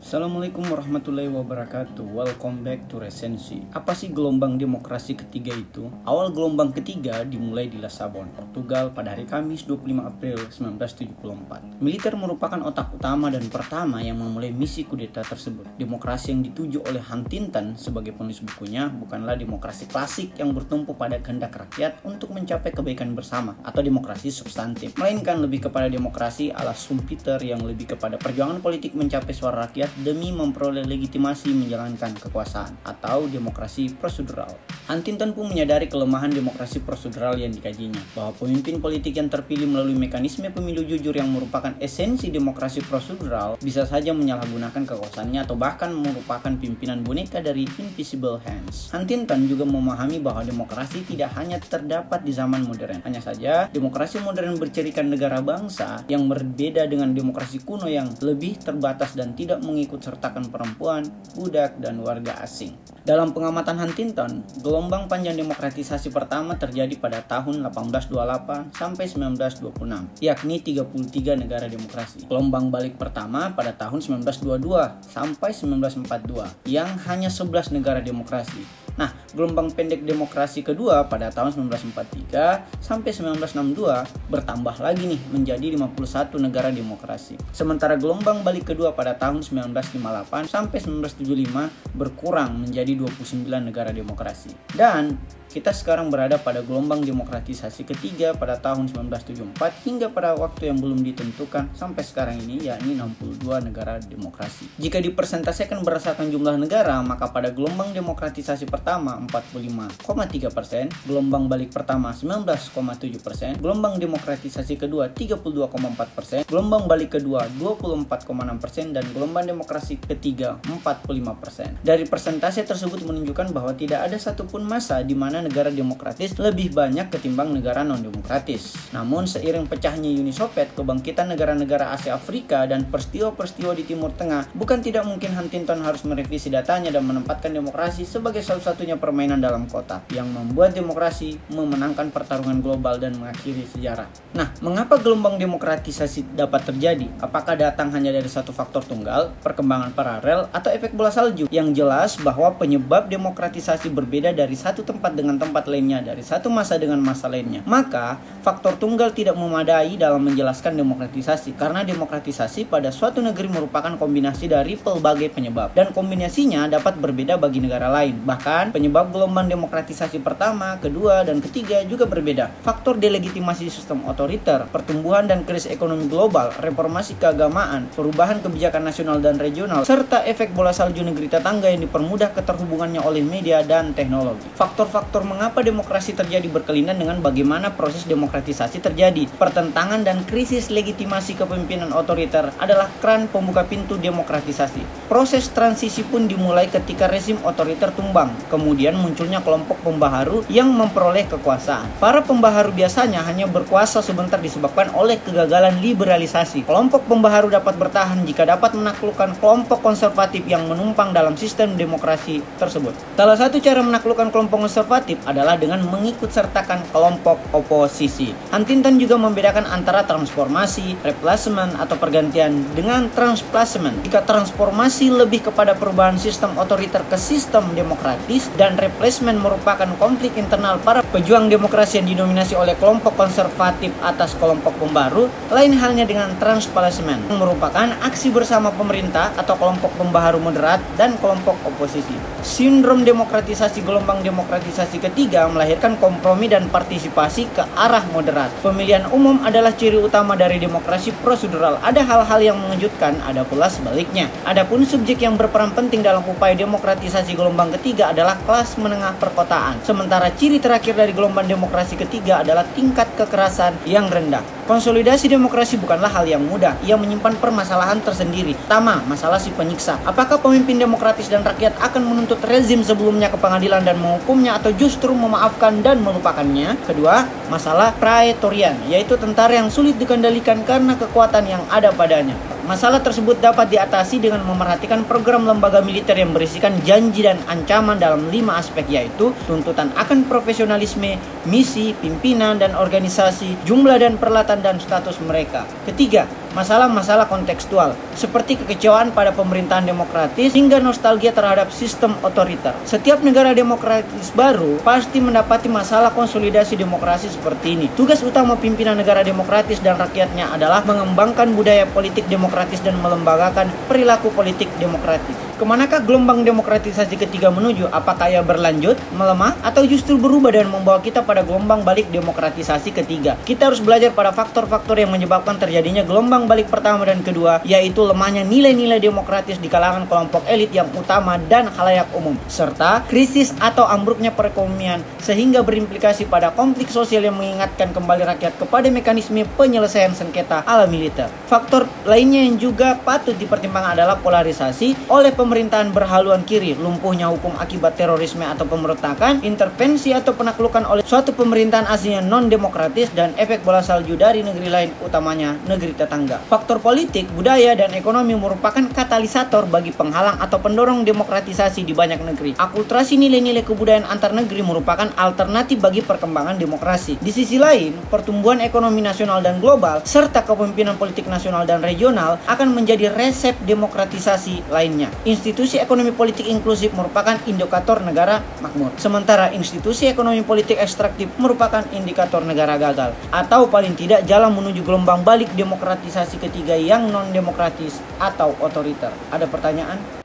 Assalamualaikum 0.00 0.64
warahmatullahi 0.64 1.28
wabarakatuh. 1.28 2.00
Welcome 2.00 2.64
back 2.64 2.88
to 2.88 2.96
Resensi. 2.96 3.60
Apa 3.76 3.92
sih 3.92 4.08
gelombang 4.08 4.56
demokrasi 4.56 5.12
ketiga 5.12 5.52
itu? 5.52 5.92
Awal 6.08 6.32
gelombang 6.32 6.72
ketiga 6.72 7.20
dimulai 7.20 7.68
di 7.68 7.76
Lisbon, 7.76 8.32
Portugal 8.32 8.96
pada 8.96 9.12
hari 9.12 9.28
Kamis 9.28 9.68
25 9.68 10.00
April 10.00 10.40
1974 10.48 11.84
Militer 11.84 12.16
merupakan 12.16 12.56
otak 12.64 12.96
utama 12.96 13.28
dan 13.28 13.44
pertama 13.52 14.00
yang 14.00 14.16
memulai 14.16 14.48
misi 14.48 14.88
kudeta 14.88 15.20
tersebut. 15.20 15.68
Demokrasi 15.76 16.32
yang 16.32 16.48
dituju 16.48 16.80
oleh 16.88 17.04
Huntington 17.04 17.76
sebagai 17.76 18.16
penulis 18.16 18.40
bukunya 18.40 18.88
bukanlah 18.88 19.36
demokrasi 19.36 19.84
klasik 19.84 20.32
yang 20.40 20.56
bertumpu 20.56 20.96
pada 20.96 21.20
kehendak 21.20 21.52
rakyat 21.52 22.00
untuk 22.08 22.32
mencapai 22.32 22.72
kebaikan 22.72 23.12
bersama 23.12 23.52
atau 23.60 23.84
demokrasi 23.84 24.32
substantif 24.32 24.96
Melainkan 24.96 25.44
lebih 25.44 25.68
kepada 25.68 25.92
demokrasi 25.92 26.48
ala 26.56 26.72
Schumpeter 26.72 27.36
yang 27.44 27.60
lebih 27.60 27.92
kepada 27.92 28.16
perjuangan 28.16 28.64
politik 28.64 28.96
mencapai 28.96 29.36
suara 29.36 29.68
rakyat 29.68 29.89
demi 29.98 30.30
memperoleh 30.30 30.86
legitimasi 30.86 31.50
menjalankan 31.50 32.14
kekuasaan 32.14 32.86
atau 32.86 33.26
demokrasi 33.26 33.90
prosedural. 33.98 34.50
Huntington 34.90 35.34
pun 35.34 35.46
menyadari 35.46 35.86
kelemahan 35.86 36.34
demokrasi 36.34 36.82
prosedural 36.82 37.38
yang 37.38 37.54
dikajinya, 37.54 38.02
bahwa 38.10 38.34
pemimpin 38.34 38.82
politik 38.82 39.14
yang 39.14 39.30
terpilih 39.30 39.70
melalui 39.70 39.94
mekanisme 39.94 40.50
pemilu 40.50 40.82
jujur 40.82 41.14
yang 41.14 41.30
merupakan 41.30 41.74
esensi 41.78 42.30
demokrasi 42.34 42.82
prosedural 42.82 43.54
bisa 43.62 43.86
saja 43.86 44.10
menyalahgunakan 44.10 44.82
kekuasaannya 44.82 45.46
atau 45.46 45.54
bahkan 45.54 45.94
merupakan 45.94 46.50
pimpinan 46.58 47.06
boneka 47.06 47.38
dari 47.38 47.70
invisible 47.78 48.42
hands. 48.42 48.90
Huntington 48.90 49.46
juga 49.46 49.62
memahami 49.62 50.18
bahwa 50.18 50.42
demokrasi 50.42 51.06
tidak 51.06 51.38
hanya 51.38 51.62
terdapat 51.62 52.26
di 52.26 52.34
zaman 52.34 52.66
modern, 52.66 52.98
hanya 53.06 53.22
saja 53.22 53.70
demokrasi 53.70 54.18
modern 54.18 54.58
bercirikan 54.58 55.06
negara 55.06 55.38
bangsa 55.38 56.02
yang 56.10 56.26
berbeda 56.26 56.90
dengan 56.90 57.14
demokrasi 57.14 57.62
kuno 57.62 57.86
yang 57.86 58.10
lebih 58.20 58.58
terbatas 58.58 59.14
dan 59.14 59.32
tidak 59.38 59.62
mengikut 59.62 59.79
sertakan 59.86 60.50
perempuan, 60.50 61.06
budak, 61.38 61.78
dan 61.78 62.02
warga 62.02 62.40
asing. 62.42 62.74
Dalam 63.00 63.32
pengamatan 63.32 63.80
Huntington, 63.80 64.44
gelombang 64.60 65.08
panjang 65.08 65.38
demokratisasi 65.38 66.12
pertama 66.12 66.58
terjadi 66.58 66.92
pada 67.00 67.24
tahun 67.24 67.64
1828 67.72 68.76
sampai 68.76 69.04
1926, 69.08 70.20
yakni 70.20 70.60
33 70.60 71.40
negara 71.40 71.64
demokrasi. 71.70 72.28
Gelombang 72.28 72.68
balik 72.68 73.00
pertama 73.00 73.54
pada 73.56 73.72
tahun 73.72 74.02
1922 74.02 75.00
sampai 75.06 75.50
1942, 75.54 76.68
yang 76.68 76.90
hanya 77.08 77.32
11 77.32 77.72
negara 77.72 78.04
demokrasi. 78.04 78.89
Nah, 79.00 79.16
gelombang 79.32 79.72
pendek 79.72 80.04
demokrasi 80.04 80.60
kedua 80.60 81.08
pada 81.08 81.32
tahun 81.32 81.56
1943 81.72 82.84
sampai 82.84 83.10
1962 83.16 84.28
bertambah 84.28 84.76
lagi 84.76 85.16
nih 85.16 85.20
menjadi 85.32 85.72
51 85.72 86.36
negara 86.36 86.68
demokrasi. 86.68 87.40
Sementara 87.48 87.96
gelombang 87.96 88.44
balik 88.44 88.76
kedua 88.76 88.92
pada 88.92 89.16
tahun 89.16 89.40
1958 89.40 90.52
sampai 90.52 90.78
1975 91.16 91.96
berkurang 91.96 92.60
menjadi 92.60 92.92
29 92.92 93.48
negara 93.48 93.88
demokrasi. 93.88 94.52
Dan 94.76 95.16
kita 95.50 95.74
sekarang 95.74 96.14
berada 96.14 96.38
pada 96.38 96.62
gelombang 96.62 97.02
demokratisasi 97.02 97.82
ketiga 97.82 98.30
pada 98.38 98.54
tahun 98.54 98.86
1974 98.86 99.82
hingga 99.82 100.06
pada 100.14 100.38
waktu 100.38 100.70
yang 100.70 100.78
belum 100.78 101.02
ditentukan 101.02 101.74
sampai 101.74 102.06
sekarang 102.06 102.38
ini 102.38 102.70
yakni 102.70 102.94
62 102.94 103.66
negara 103.66 103.98
demokrasi. 103.98 104.70
Jika 104.78 105.02
dipersentasikan 105.02 105.82
berdasarkan 105.82 106.30
jumlah 106.30 106.54
negara, 106.54 107.02
maka 107.02 107.34
pada 107.34 107.50
gelombang 107.50 107.90
demokratisasi 107.90 108.70
pertama 108.70 109.18
45,3 109.26 110.54
persen, 110.54 110.86
gelombang 111.02 111.50
balik 111.50 111.74
pertama 111.74 112.14
19,7 112.14 113.18
persen, 113.18 113.58
gelombang 113.58 113.98
demokratisasi 113.98 114.78
kedua 114.78 115.10
32,4 115.10 116.14
persen, 116.14 116.46
gelombang 116.46 116.86
balik 116.86 117.18
kedua 117.18 117.50
24,6 117.58 118.62
persen, 118.62 118.94
dan 118.94 119.02
gelombang 119.10 119.50
demokrasi 119.50 119.98
ketiga 119.98 120.62
45 120.62 121.42
persen. 121.42 121.74
Dari 121.82 122.06
persentase 122.06 122.62
tersebut 122.62 123.02
menunjukkan 123.02 123.50
bahwa 123.50 123.74
tidak 123.74 124.06
ada 124.06 124.14
satupun 124.14 124.62
masa 124.62 125.02
di 125.02 125.18
mana 125.18 125.39
negara 125.40 125.72
demokratis 125.72 126.36
lebih 126.36 126.72
banyak 126.72 127.08
ketimbang 127.08 127.52
negara 127.52 127.82
non-demokratis. 127.82 128.92
Namun 128.92 129.24
seiring 129.28 129.66
pecahnya 129.66 130.08
Uni 130.12 130.32
Soviet, 130.32 130.72
kebangkitan 130.76 131.32
negara-negara 131.32 131.92
Asia 131.92 132.16
Afrika 132.16 132.64
dan 132.64 132.88
peristiwa-peristiwa 132.88 133.72
di 133.76 133.84
Timur 133.84 134.12
Tengah, 134.16 134.52
bukan 134.56 134.80
tidak 134.80 135.04
mungkin 135.04 135.36
Huntington 135.36 135.84
harus 135.84 136.02
merevisi 136.08 136.48
datanya 136.48 136.90
dan 136.90 137.04
menempatkan 137.06 137.52
demokrasi 137.52 138.08
sebagai 138.08 138.40
salah 138.40 138.62
satunya 138.62 138.96
permainan 138.96 139.38
dalam 139.38 139.68
kota 139.68 140.02
yang 140.10 140.26
membuat 140.32 140.72
demokrasi 140.74 141.36
memenangkan 141.52 142.10
pertarungan 142.10 142.64
global 142.64 142.96
dan 142.96 143.14
mengakhiri 143.14 143.68
sejarah. 143.70 144.08
Nah, 144.34 144.50
mengapa 144.64 144.98
gelombang 144.98 145.36
demokratisasi 145.38 146.34
dapat 146.34 146.66
terjadi? 146.66 147.06
Apakah 147.22 147.54
datang 147.54 147.92
hanya 147.94 148.10
dari 148.10 148.26
satu 148.26 148.50
faktor 148.50 148.82
tunggal, 148.82 149.34
perkembangan 149.44 149.92
paralel, 149.94 150.50
atau 150.50 150.70
efek 150.72 150.96
bola 150.96 151.12
salju? 151.12 151.46
Yang 151.52 151.68
jelas 151.84 152.10
bahwa 152.18 152.50
penyebab 152.58 153.06
demokratisasi 153.06 153.92
berbeda 153.92 154.34
dari 154.34 154.56
satu 154.56 154.82
tempat 154.82 155.14
dengan 155.14 155.29
dengan 155.30 155.46
tempat 155.46 155.70
lainnya 155.70 156.02
dari 156.02 156.26
satu 156.26 156.50
masa 156.50 156.74
dengan 156.74 156.98
masa 156.98 157.30
lainnya. 157.30 157.62
Maka, 157.62 158.18
faktor 158.42 158.74
tunggal 158.82 159.14
tidak 159.14 159.38
memadai 159.38 159.94
dalam 159.94 160.26
menjelaskan 160.26 160.74
demokratisasi 160.74 161.54
karena 161.54 161.86
demokratisasi 161.86 162.66
pada 162.66 162.90
suatu 162.90 163.22
negeri 163.22 163.46
merupakan 163.46 163.94
kombinasi 163.94 164.50
dari 164.50 164.74
pelbagai 164.74 165.30
penyebab 165.30 165.70
dan 165.78 165.94
kombinasinya 165.94 166.66
dapat 166.66 166.98
berbeda 166.98 167.38
bagi 167.38 167.62
negara 167.62 167.86
lain. 167.86 168.18
Bahkan, 168.26 168.74
penyebab 168.74 169.14
gelombang 169.14 169.46
demokratisasi 169.46 170.18
pertama, 170.18 170.74
kedua, 170.82 171.22
dan 171.22 171.38
ketiga 171.38 171.86
juga 171.86 172.10
berbeda. 172.10 172.50
Faktor 172.66 172.98
delegitimasi 172.98 173.70
sistem 173.70 174.02
otoriter, 174.10 174.66
pertumbuhan 174.74 175.30
dan 175.30 175.46
krisis 175.46 175.70
ekonomi 175.70 176.10
global, 176.10 176.50
reformasi 176.58 177.14
keagamaan, 177.22 177.86
perubahan 177.94 178.42
kebijakan 178.42 178.82
nasional 178.82 179.22
dan 179.22 179.38
regional, 179.38 179.86
serta 179.86 180.26
efek 180.26 180.50
bola 180.50 180.74
salju 180.74 181.06
negeri 181.06 181.30
tetangga 181.30 181.70
yang 181.70 181.86
dipermudah 181.86 182.34
keterhubungannya 182.34 182.98
oleh 182.98 183.22
media 183.22 183.62
dan 183.62 183.94
teknologi. 183.94 184.42
Faktor-faktor 184.56 185.19
faktor 185.20 185.36
mengapa 185.36 185.60
demokrasi 185.60 186.16
terjadi 186.16 186.48
berkelindan 186.48 186.96
dengan 186.96 187.20
bagaimana 187.20 187.76
proses 187.76 188.08
demokratisasi 188.08 188.80
terjadi. 188.80 189.28
Pertentangan 189.36 190.00
dan 190.00 190.24
krisis 190.24 190.72
legitimasi 190.72 191.36
kepemimpinan 191.36 191.92
otoriter 191.92 192.48
adalah 192.56 192.88
keran 193.04 193.28
pembuka 193.28 193.68
pintu 193.68 194.00
demokratisasi. 194.00 194.80
Proses 195.12 195.52
transisi 195.52 196.00
pun 196.08 196.24
dimulai 196.24 196.72
ketika 196.72 197.04
rezim 197.04 197.36
otoriter 197.44 197.92
tumbang. 197.92 198.32
Kemudian 198.48 198.96
munculnya 198.96 199.44
kelompok 199.44 199.76
pembaharu 199.84 200.40
yang 200.48 200.72
memperoleh 200.72 201.28
kekuasaan. 201.28 202.00
Para 202.00 202.24
pembaharu 202.24 202.72
biasanya 202.72 203.20
hanya 203.28 203.44
berkuasa 203.44 204.00
sebentar 204.00 204.40
disebabkan 204.40 204.88
oleh 204.96 205.20
kegagalan 205.20 205.84
liberalisasi. 205.84 206.64
Kelompok 206.64 207.04
pembaharu 207.04 207.52
dapat 207.52 207.76
bertahan 207.76 208.24
jika 208.24 208.48
dapat 208.48 208.72
menaklukkan 208.72 209.36
kelompok 209.36 209.84
konservatif 209.84 210.48
yang 210.48 210.64
menumpang 210.64 211.12
dalam 211.12 211.36
sistem 211.36 211.76
demokrasi 211.76 212.40
tersebut. 212.56 212.96
Salah 213.20 213.36
satu 213.36 213.60
cara 213.60 213.84
menaklukkan 213.84 214.32
kelompok 214.32 214.64
konservatif 214.64 215.09
adalah 215.24 215.56
dengan 215.56 215.82
mengikut 215.86 216.30
sertakan 216.30 216.84
kelompok 216.92 217.40
oposisi. 217.50 218.36
Huntington 218.52 219.00
juga 219.00 219.16
membedakan 219.16 219.66
antara 219.66 220.04
transformasi, 220.04 220.98
replacement 221.00 221.78
atau 221.78 221.96
pergantian 221.96 222.52
dengan 222.76 223.08
transplacement. 223.10 224.04
Jika 224.06 224.22
transformasi 224.22 225.10
lebih 225.10 225.50
kepada 225.50 225.72
perubahan 225.74 226.20
sistem 226.20 226.54
otoriter 226.60 227.02
ke 227.08 227.16
sistem 227.16 227.72
demokratis 227.72 228.52
dan 228.54 228.76
replacement 228.76 229.40
merupakan 229.40 229.88
konflik 229.96 230.36
internal 230.36 230.76
para 230.82 231.00
pejuang 231.10 231.48
demokrasi 231.48 231.98
yang 231.98 232.08
didominasi 232.12 232.54
oleh 232.54 232.76
kelompok 232.76 233.16
konservatif 233.16 233.90
atas 234.04 234.36
kelompok 234.36 234.76
pembaru, 234.76 235.26
lain 235.48 235.74
halnya 235.74 236.04
dengan 236.04 236.30
transplacement 236.36 237.26
yang 237.26 237.40
merupakan 237.40 237.90
aksi 238.04 238.28
bersama 238.30 238.68
pemerintah 238.70 239.32
atau 239.34 239.56
kelompok 239.56 239.90
pembaharu 239.96 240.38
moderat 240.38 240.78
dan 241.00 241.16
kelompok 241.18 241.56
oposisi. 241.64 242.14
Sindrom 242.44 243.02
demokratisasi 243.02 243.82
gelombang 243.82 244.20
demokratisasi 244.20 244.99
ketiga 245.00 245.48
melahirkan 245.48 245.96
kompromi 245.96 246.46
dan 246.46 246.68
partisipasi 246.68 247.48
ke 247.50 247.64
arah 247.74 248.04
moderat. 248.12 248.52
Pemilihan 248.60 249.08
umum 249.08 249.40
adalah 249.40 249.72
ciri 249.72 249.96
utama 249.96 250.36
dari 250.36 250.60
demokrasi 250.60 251.16
prosedural. 251.24 251.80
Ada 251.80 252.04
hal-hal 252.04 252.40
yang 252.52 252.58
mengejutkan, 252.60 253.16
ada 253.24 253.42
pula 253.42 253.72
sebaliknya. 253.72 254.28
Adapun 254.44 254.84
subjek 254.84 255.24
yang 255.24 255.40
berperan 255.40 255.72
penting 255.72 256.04
dalam 256.04 256.20
upaya 256.28 256.52
demokratisasi 256.52 257.32
gelombang 257.32 257.72
ketiga 257.80 258.12
adalah 258.12 258.36
kelas 258.44 258.76
menengah 258.76 259.16
perkotaan. 259.16 259.80
Sementara 259.80 260.28
ciri 260.36 260.60
terakhir 260.60 260.92
dari 260.92 261.16
gelombang 261.16 261.48
demokrasi 261.48 261.96
ketiga 261.96 262.44
adalah 262.44 262.68
tingkat 262.76 263.08
kekerasan 263.16 263.74
yang 263.88 264.12
rendah. 264.12 264.59
Konsolidasi 264.70 265.26
demokrasi 265.26 265.82
bukanlah 265.82 266.06
hal 266.06 266.30
yang 266.30 266.46
mudah. 266.46 266.78
Ia 266.86 266.94
menyimpan 266.94 267.42
permasalahan 267.42 267.98
tersendiri. 268.06 268.54
Pertama, 268.54 269.02
masalah 269.10 269.42
si 269.42 269.50
penyiksa. 269.50 269.98
Apakah 270.06 270.38
pemimpin 270.38 270.78
demokratis 270.78 271.26
dan 271.26 271.42
rakyat 271.42 271.74
akan 271.82 272.06
menuntut 272.06 272.38
rezim 272.46 272.78
sebelumnya 272.86 273.26
ke 273.26 273.34
pengadilan 273.34 273.82
dan 273.82 273.98
menghukumnya 273.98 274.62
atau 274.62 274.70
justru 274.70 275.10
memaafkan 275.10 275.82
dan 275.82 275.98
melupakannya. 275.98 276.78
Kedua, 276.86 277.26
masalah 277.50 277.90
praetorian, 277.98 278.78
yaitu 278.86 279.18
tentara 279.18 279.58
yang 279.58 279.74
sulit 279.74 279.98
dikendalikan 279.98 280.62
karena 280.62 280.94
kekuatan 280.94 281.50
yang 281.50 281.66
ada 281.66 281.90
padanya. 281.90 282.38
Masalah 282.70 283.02
tersebut 283.02 283.42
dapat 283.42 283.66
diatasi 283.66 284.22
dengan 284.22 284.46
memerhatikan 284.46 285.02
program 285.02 285.42
lembaga 285.42 285.82
militer 285.82 286.14
yang 286.14 286.30
berisikan 286.30 286.70
janji 286.86 287.26
dan 287.26 287.34
ancaman 287.50 287.98
dalam 287.98 288.30
lima 288.30 288.62
aspek 288.62 288.86
yaitu 288.86 289.34
tuntutan 289.50 289.90
akan 289.98 290.30
profesionalisme, 290.30 291.18
misi, 291.50 291.98
pimpinan 291.98 292.62
dan 292.62 292.78
organisasi, 292.78 293.58
jumlah 293.66 293.98
dan 293.98 294.22
peralatan 294.22 294.62
dan 294.62 294.78
status 294.78 295.18
mereka. 295.18 295.66
Ketiga, 295.82 296.30
masalah-masalah 296.52 297.30
kontekstual 297.30 297.94
seperti 298.18 298.58
kekecewaan 298.60 299.14
pada 299.14 299.30
pemerintahan 299.30 299.86
demokratis 299.86 300.52
hingga 300.54 300.82
nostalgia 300.82 301.30
terhadap 301.30 301.70
sistem 301.70 302.14
otoriter. 302.20 302.74
Setiap 302.84 303.22
negara 303.22 303.54
demokratis 303.54 304.34
baru 304.34 304.82
pasti 304.82 305.22
mendapati 305.22 305.70
masalah 305.70 306.10
konsolidasi 306.10 306.74
demokrasi 306.74 307.30
seperti 307.30 307.78
ini. 307.78 307.86
Tugas 307.94 308.20
utama 308.26 308.58
pimpinan 308.58 308.98
negara 308.98 309.22
demokratis 309.22 309.78
dan 309.78 309.98
rakyatnya 309.98 310.50
adalah 310.54 310.82
mengembangkan 310.82 311.54
budaya 311.54 311.86
politik 311.88 312.26
demokratis 312.26 312.82
dan 312.82 312.98
melembagakan 312.98 313.70
perilaku 313.86 314.30
politik 314.34 314.66
demokratis. 314.82 315.50
Ke 315.60 315.68
manakah 315.68 316.00
gelombang 316.00 316.40
demokratisasi 316.40 317.20
ketiga 317.20 317.52
menuju? 317.52 317.92
Apakah 317.92 318.32
ia 318.32 318.40
berlanjut, 318.40 318.96
melemah, 319.12 319.60
atau 319.60 319.84
justru 319.84 320.16
berubah 320.16 320.56
dan 320.56 320.72
membawa 320.72 321.04
kita 321.04 321.20
pada 321.20 321.44
gelombang 321.44 321.84
balik 321.84 322.08
demokratisasi 322.08 322.96
ketiga? 322.96 323.36
Kita 323.44 323.68
harus 323.68 323.84
belajar 323.84 324.08
pada 324.16 324.32
faktor-faktor 324.32 324.96
yang 324.96 325.12
menyebabkan 325.12 325.60
terjadinya 325.60 326.00
gelombang 326.00 326.39
balik 326.44 326.68
pertama 326.68 327.08
dan 327.08 327.24
kedua, 327.24 327.64
yaitu 327.64 328.04
lemahnya 328.04 328.44
nilai-nilai 328.44 329.00
demokratis 329.00 329.56
di 329.56 329.72
kalangan 329.72 330.04
kelompok 330.04 330.44
elit 330.44 330.68
yang 330.74 330.90
utama 330.92 331.40
dan 331.48 331.72
halayak 331.72 332.10
umum, 332.12 332.36
serta 332.50 333.04
krisis 333.08 333.56
atau 333.62 333.88
ambruknya 333.88 334.34
perekonomian, 334.34 335.00
sehingga 335.22 335.64
berimplikasi 335.64 336.28
pada 336.28 336.52
konflik 336.52 336.92
sosial 336.92 337.24
yang 337.24 337.40
mengingatkan 337.40 337.94
kembali 337.96 338.26
rakyat 338.36 338.58
kepada 338.60 338.92
mekanisme 338.92 339.48
penyelesaian 339.56 340.12
sengketa 340.12 340.60
ala 340.68 340.84
militer. 340.84 341.32
Faktor 341.48 341.88
lainnya 342.04 342.44
yang 342.44 342.60
juga 342.60 343.00
patut 343.00 343.34
dipertimbangkan 343.38 343.96
adalah 343.96 344.20
polarisasi 344.20 345.08
oleh 345.08 345.32
pemerintah 345.32 345.50
pemerintahan 345.50 345.90
berhaluan 345.90 346.46
kiri, 346.46 346.78
lumpuhnya 346.78 347.26
hukum 347.26 347.58
akibat 347.58 347.98
terorisme 347.98 348.46
atau 348.46 348.62
pemberontakan, 348.70 349.42
intervensi 349.42 350.14
atau 350.14 350.30
penaklukan 350.30 350.86
oleh 350.86 351.02
suatu 351.02 351.34
pemerintahan 351.34 351.90
aslinya 351.90 352.22
non-demokratis, 352.22 353.10
dan 353.18 353.34
efek 353.34 353.66
bola 353.66 353.82
salju 353.82 354.14
dari 354.14 354.46
negeri 354.46 354.70
lain, 354.70 354.90
utamanya 355.02 355.58
negeri 355.66 355.90
tetangga. 355.90 356.29
Faktor 356.38 356.78
politik, 356.78 357.26
budaya, 357.34 357.74
dan 357.74 357.90
ekonomi 357.90 358.38
merupakan 358.38 358.84
katalisator 358.94 359.66
bagi 359.66 359.90
penghalang 359.90 360.38
atau 360.38 360.62
pendorong 360.62 361.02
demokratisasi 361.02 361.82
di 361.82 361.96
banyak 361.96 362.22
negeri. 362.22 362.54
Akulturasi 362.60 363.18
nilai-nilai 363.18 363.66
kebudayaan 363.66 364.06
antar 364.06 364.30
negeri 364.30 364.62
merupakan 364.62 365.10
alternatif 365.18 365.82
bagi 365.82 366.04
perkembangan 366.04 366.60
demokrasi. 366.60 367.18
Di 367.18 367.32
sisi 367.32 367.56
lain, 367.58 367.96
pertumbuhan 368.06 368.62
ekonomi 368.62 369.02
nasional 369.02 369.42
dan 369.42 369.58
global, 369.58 370.04
serta 370.04 370.46
kepemimpinan 370.46 371.00
politik 371.00 371.26
nasional 371.26 371.64
dan 371.64 371.80
regional 371.80 372.36
akan 372.44 372.76
menjadi 372.76 373.10
resep 373.10 373.56
demokratisasi 373.64 374.68
lainnya. 374.68 375.08
Institusi 375.24 375.80
ekonomi 375.80 376.12
politik 376.12 376.44
inklusif 376.44 376.92
merupakan 376.92 377.40
indikator 377.48 378.04
negara 378.04 378.44
makmur. 378.60 378.92
Sementara 379.00 379.48
institusi 379.56 380.04
ekonomi 380.04 380.44
politik 380.44 380.76
ekstraktif 380.76 381.32
merupakan 381.40 381.80
indikator 381.96 382.44
negara 382.44 382.76
gagal. 382.76 383.16
Atau 383.32 383.72
paling 383.72 383.96
tidak 383.96 384.28
jalan 384.28 384.52
menuju 384.52 384.84
gelombang 384.84 385.24
balik 385.24 385.48
demokratisasi 385.56 386.19
ketiga 386.36 386.76
yang 386.76 387.08
non-demokratis 387.08 388.00
atau 388.20 388.52
otoriter. 388.60 389.12
Ada 389.32 389.48
pertanyaan? 389.48 390.19